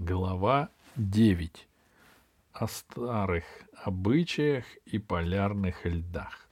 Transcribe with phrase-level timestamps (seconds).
[0.00, 1.66] Глава 9.
[2.52, 3.42] О старых
[3.82, 6.48] обычаях и полярных льдах.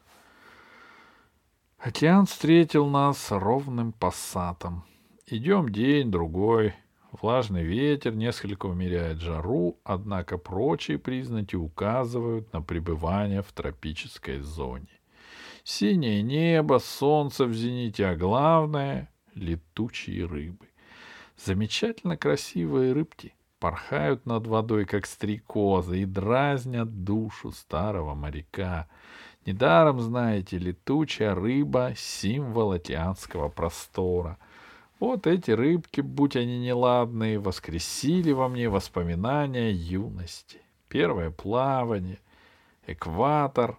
[1.78, 4.84] Океан встретил нас ровным пассатом.
[5.28, 6.74] Идем день-другой.
[7.12, 15.00] Влажный ветер несколько умеряет жару, однако прочие признаки указывают на пребывание в тропической зоне.
[15.62, 20.66] Синее небо, солнце в зените, а главное— летучие рыбы.
[21.36, 28.88] Замечательно красивые рыбки порхают над водой, как стрекозы, и дразнят душу старого моряка.
[29.44, 34.38] Недаром, знаете, летучая рыба— символ океанского простора.
[34.98, 40.60] Вот эти рыбки, будь они неладные, воскресили во мне воспоминания юности.
[40.88, 42.18] Первое плавание,
[42.86, 43.78] экватор.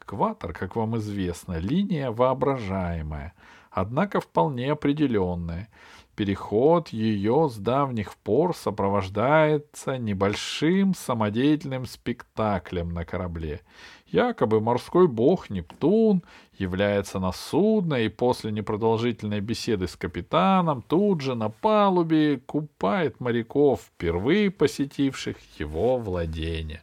[0.00, 3.34] Экватор, как вам известно, линия воображаемая,
[3.70, 5.68] однако вполне определенная—
[6.14, 13.62] Переход ее с давних пор сопровождается небольшим самодеятельным спектаклем на корабле.
[14.08, 16.22] Якобы морской бог Нептун
[16.58, 23.80] является на судно и после непродолжительной беседы с капитаном тут же на палубе купает моряков,
[23.80, 26.82] впервые посетивших его владение.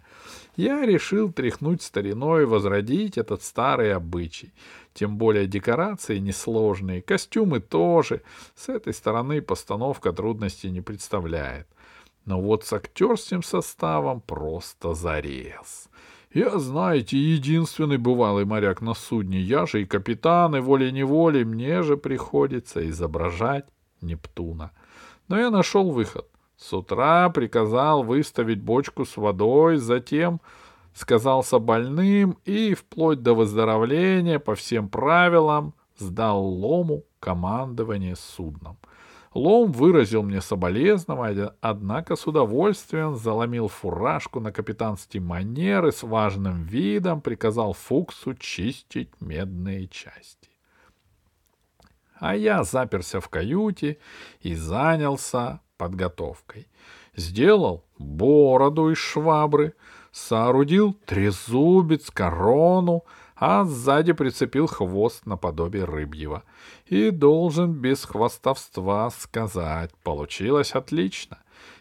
[0.55, 4.51] Я решил тряхнуть стариной и возродить этот старый обычай.
[4.93, 8.21] Тем более декорации несложные, костюмы тоже.
[8.55, 11.67] С этой стороны постановка трудностей не представляет.
[12.25, 15.89] Но вот с актерским составом просто зарез.
[16.31, 19.39] Я, знаете, единственный бывалый моряк на судне.
[19.39, 23.65] Я же и капитан, и волей-неволей мне же приходится изображать
[24.01, 24.71] Нептуна.
[25.27, 26.27] Но я нашел выход.
[26.55, 30.41] С утра приказал выставить бочку с водой, затем
[30.99, 38.77] сказался больным и, вплоть до выздоровления, по всем правилам, сдал Лому командование судном.
[39.33, 47.21] Лом выразил мне соболезнования, однако с удовольствием заломил фуражку на капитанские манеры с важным видом
[47.21, 50.49] приказал Фуксу чистить медные части.
[52.15, 53.99] А я заперся в каюте
[54.41, 56.67] и занялся подготовкой.
[57.15, 59.75] Сделал бороду из швабры—
[60.11, 63.03] соорудил трезубец, корону,
[63.35, 66.43] а сзади прицепил хвост наподобие рыбьего.
[66.85, 71.39] И должен без хвостовства сказать, получилось отлично.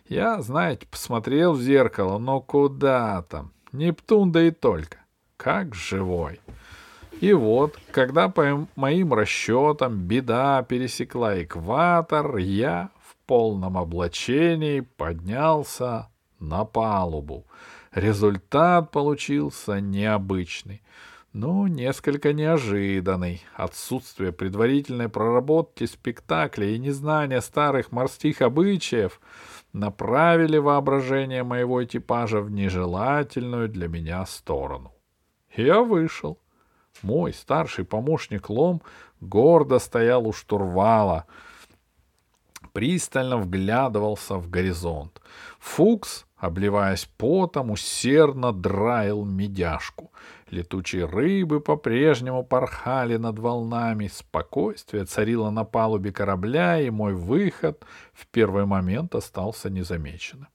[0.08, 3.52] Я, знаете, посмотрел в зеркало, но куда там?
[3.72, 4.98] Нептун да и только.
[5.36, 6.40] Как живой.
[7.20, 16.08] И вот, когда по моим расчетам беда пересекла экватор, я в полном облачении поднялся
[16.38, 17.44] на палубу.
[17.92, 20.82] Результат получился необычный,
[21.32, 23.42] но несколько неожиданный.
[23.54, 29.20] Отсутствие предварительной проработки спектакля и незнание старых морских обычаев
[29.72, 34.92] направили воображение моего экипажа в нежелательную для меня сторону.
[35.56, 36.38] Я вышел.
[37.02, 38.82] Мой старший помощник Лом
[39.20, 41.26] гордо стоял у штурвала,
[42.72, 45.20] пристально вглядывался в горизонт.
[45.60, 50.12] Фукс обливаясь потом, усердно драил медяшку.
[50.50, 58.26] Летучие рыбы по-прежнему порхали над волнами, спокойствие царило на палубе корабля, и мой выход в
[58.28, 60.48] первый момент остался незамеченным.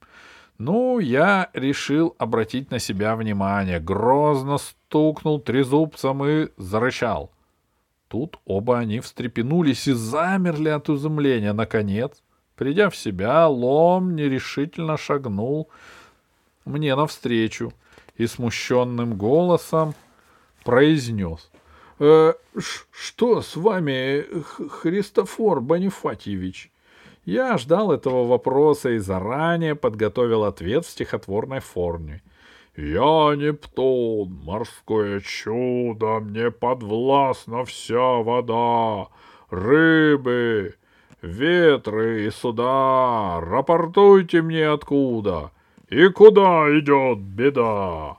[0.58, 7.32] Ну, я решил обратить на себя внимание, грозно стукнул трезубцем и зарычал.
[8.08, 11.52] Тут оба они встрепенулись и замерли от изумления.
[11.52, 12.22] Наконец,
[12.56, 15.68] Придя в себя, лом нерешительно шагнул
[16.64, 17.72] мне навстречу
[18.16, 19.94] и смущенным голосом
[20.62, 21.50] произнес.
[21.98, 22.34] «Э,—
[22.90, 24.24] Что с вами,
[24.68, 26.70] Христофор Бонифатьевич?
[27.24, 32.22] Я ждал этого вопроса и заранее подготовил ответ в стихотворной форме.
[32.76, 39.08] «Я Нептун, морское чудо, мне подвластна вся вода,
[39.48, 40.74] рыбы,
[41.24, 45.52] Ветры и суда, рапортуйте мне откуда
[45.88, 48.18] и куда идет беда.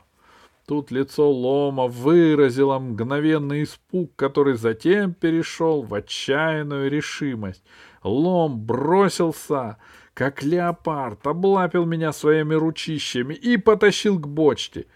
[0.68, 7.64] Тут лицо Лома выразило мгновенный испуг, который затем перешел в отчаянную решимость.
[8.02, 9.78] Лом бросился,
[10.16, 14.88] как леопард, облапил меня своими ручищами и потащил к бочке.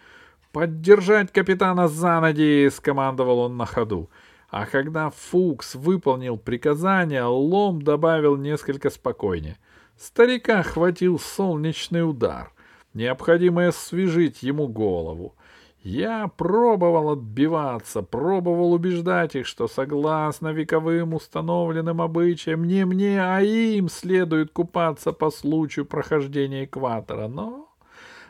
[0.51, 4.09] «Поддержать капитана за ноги!»— скомандовал он на ходу.
[4.51, 9.57] А когда Фукс выполнил приказание, Лом добавил несколько спокойнее.
[9.97, 12.51] Старика хватил солнечный удар.
[12.93, 15.35] Необходимо освежить ему голову.
[15.81, 23.87] Я пробовал отбиваться, пробовал убеждать их, что согласно вековым установленным обычаям не мне, а им
[23.87, 27.69] следует купаться по случаю прохождения экватора, но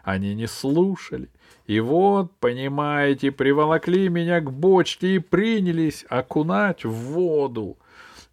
[0.03, 1.29] они не слушали.
[1.69, 7.77] И вот, понимаете, приволокли меня к бочке и принялись окунать в воду.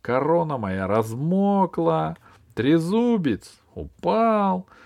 [0.00, 2.16] Корона моя размокла,
[2.54, 4.66] трезубец упал—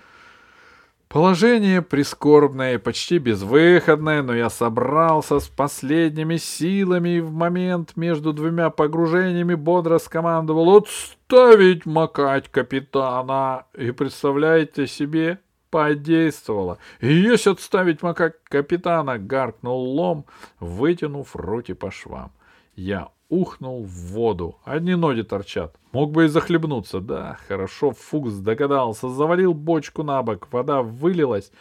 [1.11, 8.69] Положение прискорбное почти безвыходное, но я собрался с последними силами и в момент между двумя
[8.69, 15.39] погружениями бодро скомандовал «Отставить макать капитана!» И представляете себе,
[15.71, 16.77] подействовало.
[16.99, 20.25] Есть отставить макать капитана, гаркнул лом,
[20.59, 22.31] вытянув руки по швам.
[22.75, 24.57] Я ухнул в воду.
[24.63, 25.75] Одни ноги торчат.
[25.93, 26.99] Мог бы и захлебнуться.
[26.99, 29.09] Да, хорошо, Фукс догадался.
[29.09, 30.47] Завалил бочку на бок.
[30.51, 31.51] Вода вылилась,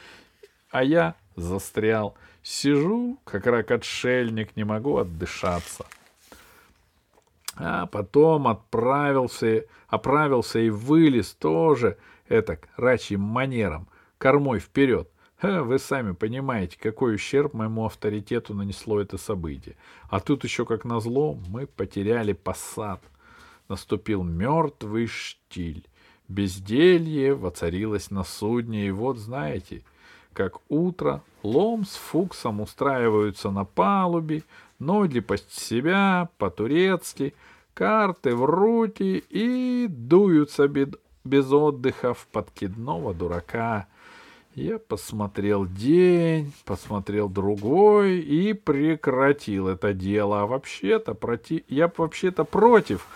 [0.71, 2.15] а я застрял.
[2.43, 5.87] Сижу, как рак-отшельник, не могу отдышаться.
[7.57, 11.99] А потом отправился, оправился и вылез тоже,
[12.29, 13.89] это рачьим манером,
[14.21, 15.09] кормой вперед.
[15.41, 19.77] Ха, вы сами понимаете, какой ущерб моему авторитету нанесло это событие.
[20.11, 23.03] А тут еще, как назло, мы потеряли посад.
[23.69, 25.87] Наступил мертвый штиль.
[26.29, 29.83] Безделье воцарилось на судне, и вот знаете,
[30.35, 34.43] как утро, лом с фуксом устраиваются на палубе,
[34.79, 37.35] ноги под себя, по-турецки,
[37.73, 43.89] карты в руки и дуются без отдыха в подкидного дурака—
[44.55, 50.43] я посмотрел день, посмотрел другой и прекратил это дело.
[50.43, 51.65] А вообще-то проти...
[51.69, 53.07] я вообще-то против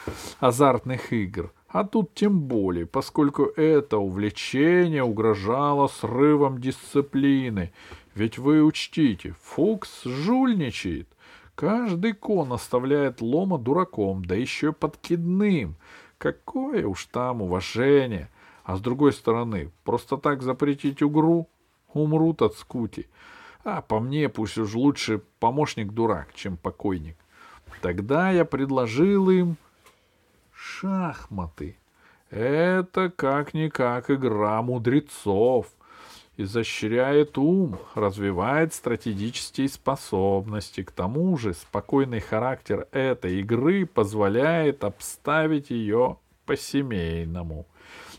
[0.41, 1.53] азартных игр.
[1.69, 7.73] А тут тем более, поскольку это увлечение угрожало срывом дисциплины.
[8.15, 11.09] Ведь вы учтите, Фукс жульничает.
[11.57, 15.75] Каждый кон оставляет лома дураком, да еще подкидным.
[16.19, 18.29] Какое уж там уважение.
[18.65, 21.49] А с другой стороны, просто так запретить угру
[21.93, 23.07] умрут от скути.
[23.63, 27.17] А по мне пусть уж лучше помощник-дурак, чем покойник.
[27.81, 29.57] Тогда я предложил им
[30.53, 31.77] шахматы.
[32.31, 35.67] Это как-никак игра мудрецов.
[36.37, 40.83] Изощряет ум, развивает стратегические способности.
[40.83, 47.67] К тому же спокойный характер этой игры позволяет обставить ее по-семейному.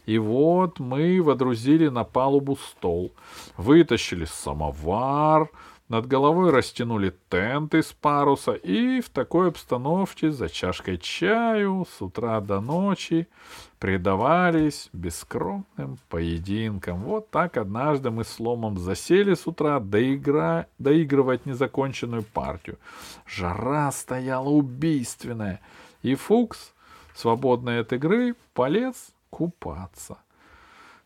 [0.05, 3.11] И вот мы водрузили на палубу стол,
[3.57, 5.49] вытащили самовар,
[5.87, 12.41] над головой растянули тент из паруса и в такой обстановке за чашкой чаю с утра
[12.41, 13.27] до ночи
[13.77, 17.03] предавались бескромным поединкам.
[17.03, 20.65] Вот так однажды мы с Ломом засели с утра доигра...
[20.79, 22.79] доигрывать незаконченную партию.
[23.27, 25.61] Жара стояла убийственная,
[26.01, 26.73] и Фукс,
[27.13, 30.17] свободный от игры, полез купаться.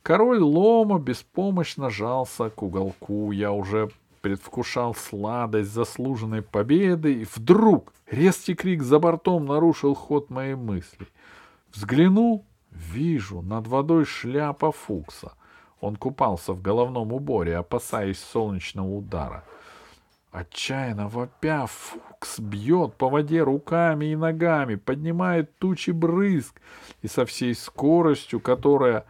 [0.02, 3.32] Король лома беспомощно жался к уголку.
[3.32, 3.90] Я уже
[4.22, 11.08] предвкушал сладость заслуженной победы, и вдруг резкий крик за бортом нарушил ход моей мысли.
[11.74, 15.34] Взглянул, вижу, над водой шляпа Фукса.
[15.80, 19.44] Он купался в головном уборе, опасаясь солнечного удара.
[20.32, 26.62] Отчаянно вопя, Фукс бьет по воде руками и ногами, поднимает тучи брызг
[27.02, 29.06] и со всей скоростью, которая,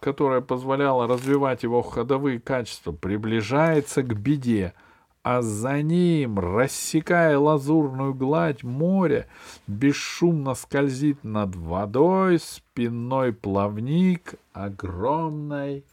[0.00, 4.72] которая позволяла развивать его ходовые качества, приближается к беде,
[5.22, 9.26] а за ним, рассекая лазурную гладь моря,
[9.66, 15.84] бесшумно скользит над водой спинной плавник огромной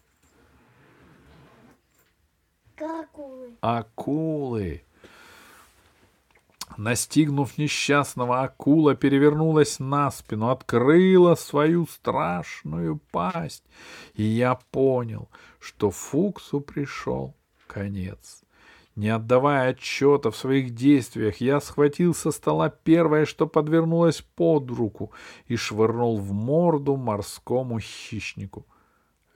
[2.82, 3.58] Акулы.
[3.62, 4.84] Акулы.
[6.78, 13.64] Настигнув несчастного, акула перевернулась на спину, открыла свою страшную пасть,
[14.14, 15.28] и я понял,
[15.60, 17.34] что Фуксу пришел
[17.66, 18.44] конец.
[18.96, 25.12] Не отдавая отчета в своих действиях, я схватил со стола первое, что подвернулось под руку,
[25.48, 28.66] и швырнул в морду морскому хищнику.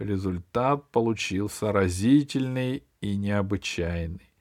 [0.01, 4.31] Результат получился разительный и необычайный.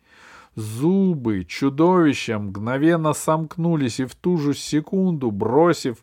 [0.54, 5.98] Зубы чудовища мгновенно сомкнулись, и в ту же секунду, бросив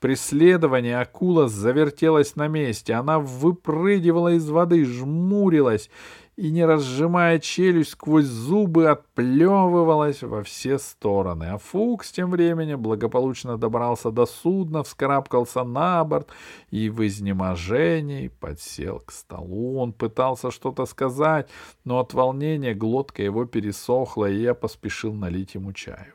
[0.00, 2.94] преследование, акула завертелась на месте.
[2.94, 5.88] Она выпрыгивала из воды, жмурилась
[6.36, 11.44] и, не разжимая челюсть, сквозь зубы отплевывалась во все стороны.
[11.44, 16.28] А Фукс тем временем благополучно добрался до судна, вскарабкался на борт
[16.70, 19.78] и в изнеможении подсел к столу.
[19.78, 21.48] Он пытался что-то сказать,
[21.84, 26.14] но от волнения глотка его пересохла, и я поспешил налить ему чаю.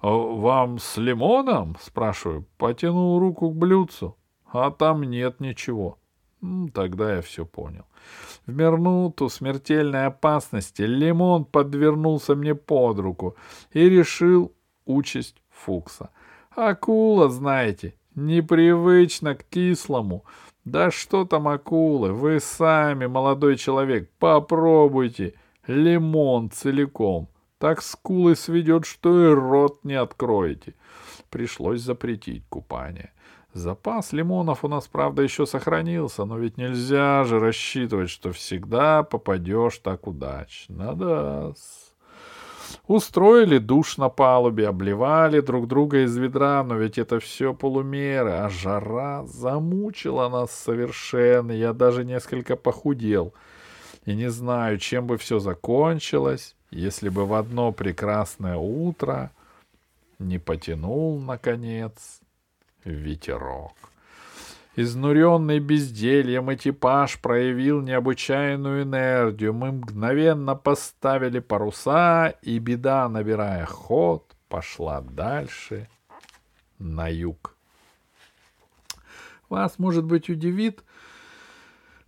[0.00, 2.44] «А «Вам с лимоном?»— спрашиваю.
[2.58, 4.18] Потянул руку к блюдцу.
[4.52, 5.98] «А там нет ничего».
[6.72, 7.86] Тогда я все понял.
[8.46, 13.36] В минуту смертельной опасности лимон подвернулся мне под руку
[13.72, 14.52] и решил
[14.84, 16.10] участь Фукса.
[16.50, 20.24] Акула, знаете, непривычно к кислому.
[20.64, 25.34] Да что там акулы, вы сами, молодой человек, попробуйте
[25.66, 27.28] лимон целиком.
[27.58, 30.74] Так скулы сведет, что и рот не откроете.
[31.30, 33.12] Пришлось запретить купание.
[33.56, 39.78] Запас лимонов у нас, правда, еще сохранился, но ведь нельзя же рассчитывать, что всегда попадешь
[39.78, 40.94] так удачно.
[40.94, 41.52] Да.
[42.86, 48.50] Устроили душ на палубе, обливали друг друга из ведра, но ведь это все полумеры, а
[48.50, 51.52] жара замучила нас совершенно.
[51.52, 53.32] Я даже несколько похудел.
[54.04, 59.30] И не знаю, чем бы все закончилось, если бы в одно прекрасное утро
[60.18, 62.20] не потянул, наконец,
[62.86, 63.72] ветерок.
[64.76, 69.54] Изнуренный бездельем экипаж проявил необычайную энергию.
[69.54, 75.88] Мы мгновенно поставили паруса, и беда, набирая ход, пошла дальше
[76.78, 77.56] на юг.
[79.48, 80.84] Вас, может быть, удивит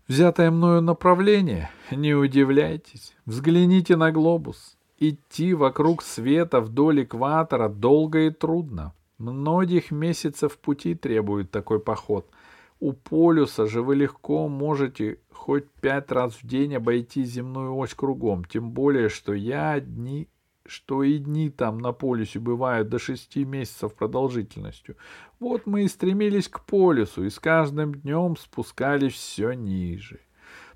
[0.07, 1.71] взятое мною направление.
[1.91, 3.15] Не удивляйтесь.
[3.25, 4.77] Взгляните на глобус.
[4.99, 8.93] Идти вокруг света вдоль экватора долго и трудно.
[9.19, 12.31] Многих месяцев пути требует такой поход.
[12.79, 18.45] У полюса же вы легко можете хоть пять раз в день обойти земную ось кругом,
[18.45, 20.29] тем более, что я дни,
[20.65, 24.97] что и дни там на полюсе бывают до шести месяцев продолжительностью.
[25.41, 30.21] Вот мы и стремились к полюсу, и с каждым днем спускались все ниже.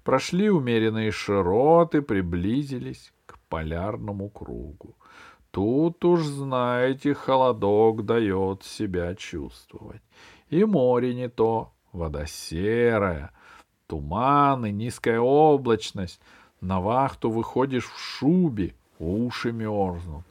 [0.03, 4.97] Прошли умеренные широты, приблизились к полярному кругу.
[5.53, 10.01] Тут уж, знаете, холодок дает себя чувствовать.
[10.49, 13.33] И море не то, вода серая,
[13.87, 16.21] туман и низкая облачность.
[16.63, 20.25] На вахту выходишь в шубе, уши мерзнут.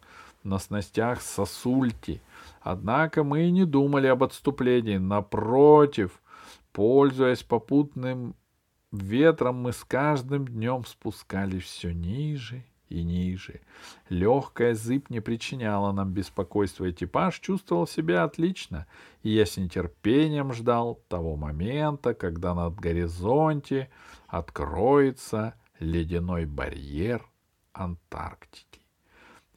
[0.44, 2.20] На снастях сосульки.
[2.62, 4.98] Однако мы и не думали об отступлении.
[4.98, 6.20] Напротив,
[6.74, 8.34] пользуясь попутным
[8.92, 13.62] ветром, мы с каждым днем спускались все ниже и ниже.
[14.10, 18.86] Легкая зыбь не причиняла нам беспокойства, экипаж чувствовал себя отлично,
[19.24, 23.90] и я с нетерпением ждал того момента, когда над горизонте
[24.28, 27.26] откроется ледяной барьер
[27.74, 28.82] Антарктики.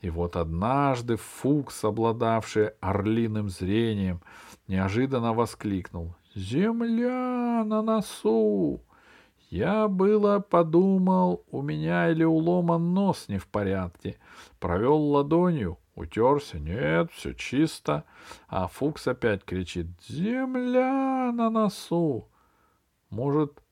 [0.01, 4.21] И вот однажды Фукс, обладавший орлиным зрением,
[4.69, 8.83] неожиданно воскликнул «Земля на носу!»
[9.55, 14.19] Я было подумал, у меня или у Лома нос не в порядке.
[14.59, 16.59] Провел ладонью, утерся.
[16.59, 18.03] Нет, все чисто.
[18.49, 19.87] А Фукс опять кричит.
[20.09, 22.29] Земля на носу.
[23.11, 23.63] Может,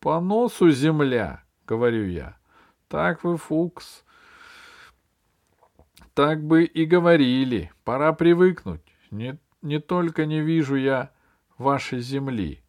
[0.00, 2.36] по носу земля, говорю я.
[2.88, 4.04] Так вы, Фукс.
[6.14, 7.70] Так бы и говорили.
[7.84, 8.82] Пора привыкнуть.
[9.12, 11.12] Не, не только не вижу я
[11.58, 12.64] вашей земли.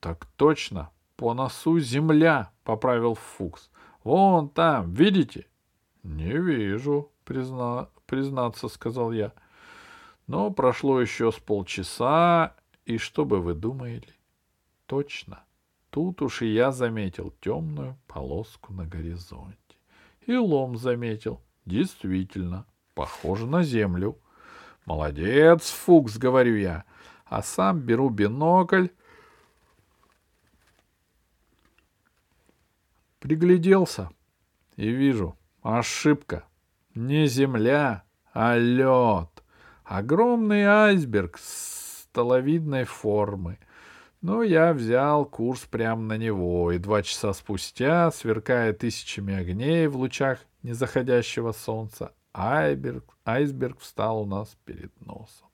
[0.00, 3.70] Так точно, по носу земля,— поправил Фукс.—
[4.04, 5.46] Вон там, видите?—
[6.04, 7.88] Не вижу, призна...
[8.06, 9.32] признаться,— сказал я.
[10.28, 12.54] Но прошло еще с полчаса,
[12.86, 14.14] и что бы вы думали?
[14.86, 15.42] Точно.
[15.90, 19.56] Тут уж и я заметил темную полоску на горизонте.
[20.24, 21.40] И лом заметил.
[21.64, 24.18] Действительно, похоже на землю.
[24.86, 26.84] Молодец, Фукс, говорю я.
[27.24, 28.88] А сам беру бинокль
[33.18, 34.10] Пригляделся
[34.76, 36.44] и вижу, ошибка.
[36.94, 39.42] Не земля, а лед.
[39.84, 43.58] Огромный айсберг столовидной формы.
[44.20, 49.96] Но я взял курс прямо на него, и два часа спустя, сверкая тысячами огней в
[49.96, 55.47] лучах незаходящего солнца, айсберг, айсберг встал у нас перед носом.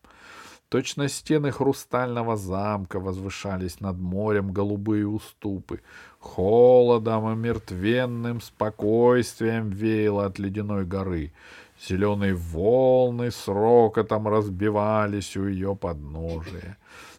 [0.74, 5.80] Точно стены хрустального замка возвышались над морем голубые уступы.
[6.18, 11.32] Холодом и мертвенным спокойствием веяло от ледяной горы.
[11.80, 16.76] Зеленые волны с рокотом разбивались у ее подножия.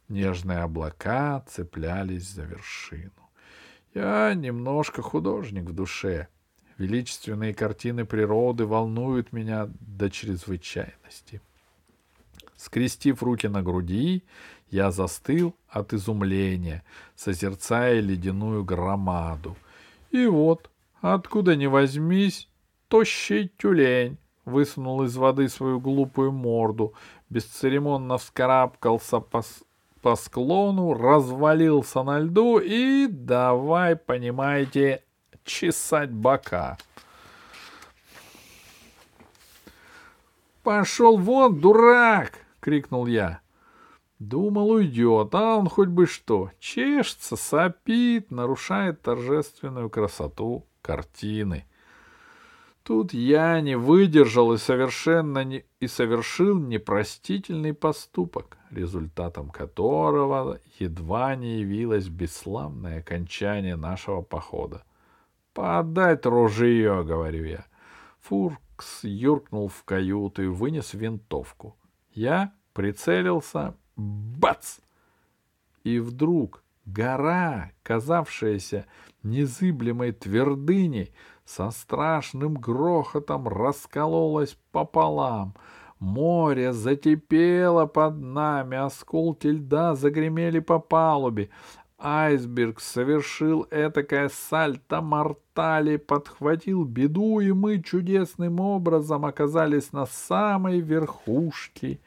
[0.09, 3.31] Нежные облака цеплялись за вершину.
[3.93, 6.27] Я немножко художник в душе.
[6.77, 11.39] Величественные картины природы волнуют меня до чрезвычайности.
[12.57, 14.23] Скрестив руки на груди,
[14.69, 16.83] я застыл от изумления,
[17.15, 19.55] созерцая ледяную громаду.
[20.11, 20.69] И вот,
[21.01, 22.47] откуда ни возьмись,
[22.87, 26.93] тощий тюлень высунул из воды свою глупую морду,
[27.29, 29.43] бесцеремонно вскарабкался по,
[30.01, 35.03] по склону, развалился на льду и давай, понимаете,
[35.43, 36.77] чесать бока.
[40.63, 43.41] «Пошел вон, дурак!»— крикнул я.
[44.17, 51.65] Думал, уйдет, а он хоть бы что, чешется, сопит, нарушает торжественную красоту картины.
[52.81, 61.59] Тут я не выдержал и совершенно не, и совершил непростительный поступок, результатом которого едва не
[61.59, 64.83] явилось бесславное окончание нашего похода.
[65.53, 67.65] «Подать ружье»,— говорю я.
[68.21, 71.75] Фуркс юркнул в каюту и вынес винтовку.
[72.15, 74.79] Я прицелился, Бац!
[75.83, 78.85] И вдруг гора, казавшаяся
[79.21, 85.55] незыблемой твердыней, со страшным грохотом раскололась пополам.
[85.99, 91.49] Море затепело под нами, осколки льда загремели по палубе.
[91.97, 101.99] Айсберг совершил этакое сальто-мортали, подхватил беду, и мы чудесным образом оказались на самой верхушке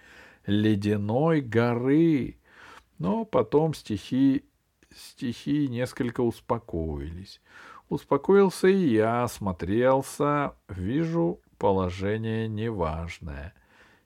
[0.49, 2.39] ледяной горы.
[2.99, 4.45] Но потом стихи,
[4.97, 7.41] стихи несколько успокоились.
[7.89, 13.55] Успокоился и я, смотрелся, вижу, положение неважное.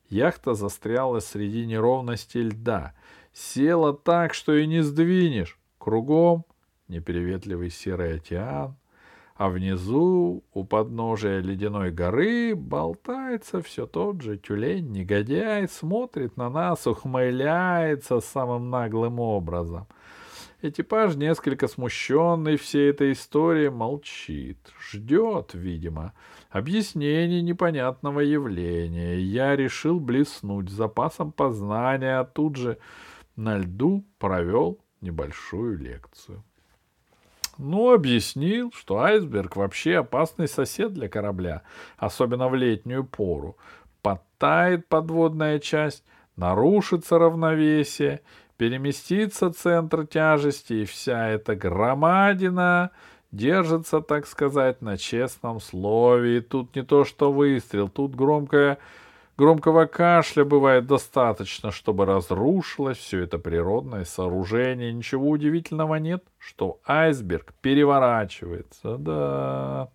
[0.08, 2.94] Яхта застряла среди неровности льда,
[3.32, 5.58] села так, что и не сдвинешь.
[5.78, 6.44] Кругом
[6.88, 8.76] неприветливый серый океан,
[9.34, 18.20] а внизу, у подножия ледяной горы, болтается все тот же тюлень-негодяй, смотрит на нас, ухмыляется
[18.20, 19.86] самым наглым образом.
[20.64, 26.12] Экипаж, несколько смущенный всей этой историей, молчит, ждет, видимо,
[26.50, 29.18] объяснений непонятного явления.
[29.18, 32.78] Я решил блеснуть запасом познания, а тут же
[33.34, 36.44] на льду провел небольшую лекцию.
[37.58, 41.62] Ну, объяснил, что айсберг вообще опасный сосед для корабля,
[41.98, 43.56] особенно в летнюю пору.
[44.00, 46.04] Подтает подводная часть,
[46.36, 48.20] нарушится равновесие,
[48.56, 52.90] переместится центр тяжести, и вся эта громадина
[53.32, 56.38] держится, так сказать, на честном слове.
[56.38, 58.78] И тут не то что выстрел, тут громкое
[59.42, 64.92] Громкого кашля бывает достаточно, чтобы разрушилось все это природное сооружение.
[64.92, 68.98] Ничего удивительного нет, что айсберг переворачивается.
[68.98, 69.88] Да.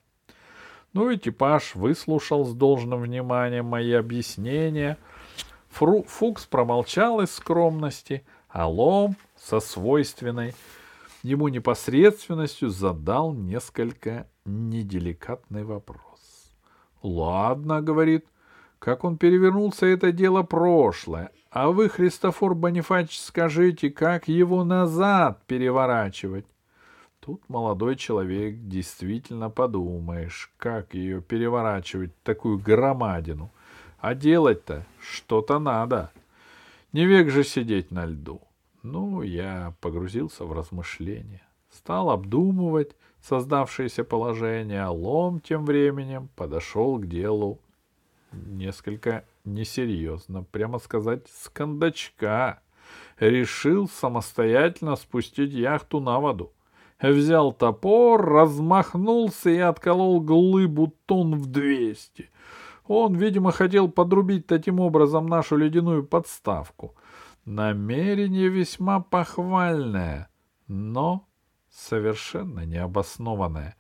[0.92, 4.98] Ну, экипаж выслушал с должным вниманием мои объяснения.
[5.70, 10.56] Фру Фукс промолчал из скромности, а Лом со свойственной
[11.24, 16.52] ему непосредственностью задал несколько неделикатный вопрос.
[17.02, 18.26] «Ладно»,— говорит,—
[18.80, 21.32] как он перевернулся, это дело прошлое.
[21.50, 26.46] А вы, Христофор Бонифач, скажите, как его назад переворачивать?
[27.20, 33.52] Тут молодой человек действительно подумаешь, как ее переворачивать, такую громадину.
[34.00, 36.12] А делать-то что-то надо.
[36.94, 38.42] Не век же сидеть на льду.
[38.84, 41.42] Ну, я погрузился в размышления.
[41.70, 47.60] Стал обдумывать создавшееся положение, а лом тем временем подошел к делу
[48.32, 52.62] несколько несерьезно, прямо сказать, с кондачка.
[53.20, 56.54] Решил самостоятельно спустить яхту на воду.
[57.02, 62.30] Взял топор, размахнулся и отколол глыбу тонн в двести.
[62.88, 66.96] Он, видимо, хотел подрубить таким образом нашу ледяную подставку.
[67.46, 70.30] Намерение весьма похвальное,
[70.68, 71.27] но
[71.78, 73.76] совершенно необоснованное.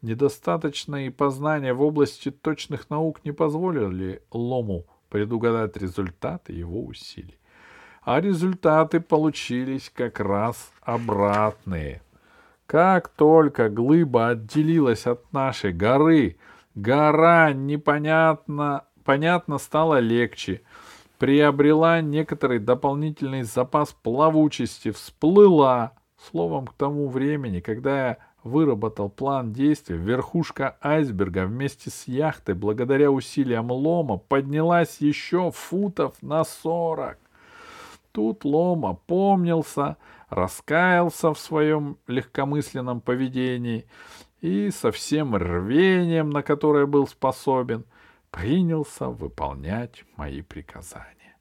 [0.00, 7.38] Недостаточные познания в области точных наук не позволили Лому предугадать результаты его усилий.
[8.02, 12.02] А результаты получились как раз обратные.
[12.66, 16.38] Как только глыба отделилась от нашей горы,
[16.74, 20.62] гора непонятно, понятно стала легче,
[21.18, 25.92] приобрела некоторый дополнительный запас плавучести, всплыла,
[26.30, 33.10] Словом, к тому времени, когда я выработал план действий, верхушка айсберга вместе с яхтой, благодаря
[33.10, 37.18] усилиям Лома, поднялась еще футов на сорок.
[38.12, 39.96] Тут Лома помнился,
[40.28, 43.86] раскаялся в своем легкомысленном поведении
[44.40, 47.84] и со всем рвением, на которое был способен,
[48.30, 51.36] принялся выполнять мои приказания.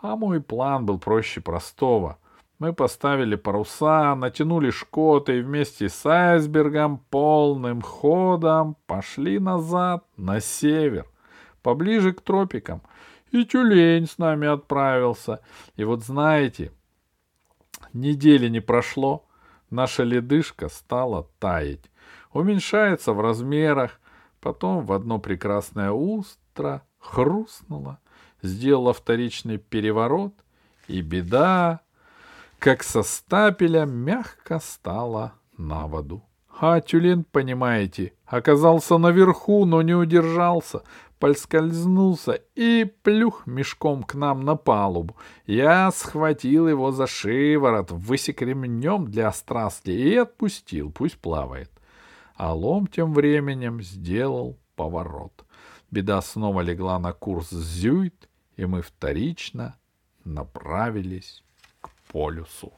[0.00, 2.18] А мой план был проще простого.
[2.58, 11.06] Мы поставили паруса, натянули шкоты и вместе с айсбергом полным ходом пошли назад, на север,
[11.62, 12.80] поближе к тропикам.
[13.30, 15.40] И тюлень с нами отправился.
[15.76, 16.72] И вот знаете,
[17.92, 19.26] недели не прошло,
[19.68, 21.90] наша ледышка стала таять,
[22.32, 24.00] уменьшается в размерах,
[24.40, 27.98] потом в одно прекрасное утро хрустнула,
[28.40, 30.32] сделала вторичный переворот,
[30.88, 31.80] и беда,
[32.58, 36.22] как со стапеля, мягко стала на воду.
[36.58, 40.82] А тюлен, понимаете, оказался наверху, но не удержался,
[41.18, 45.16] поскользнулся и плюх мешком к нам на палубу.
[45.46, 51.70] Я схватил его за шиворот, высек ремнем для страсти и отпустил, пусть плавает.
[52.36, 55.44] А лом тем временем сделал поворот.
[55.90, 59.76] Беда снова легла на курс Зюит, и мы вторично
[60.24, 61.42] направились
[62.06, 62.72] к полюсу.